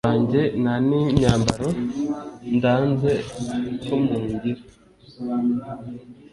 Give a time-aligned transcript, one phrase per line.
[0.03, 1.69] rwanjye nta n imyambaro
[2.55, 3.11] ndanze
[3.85, 4.61] ko mungira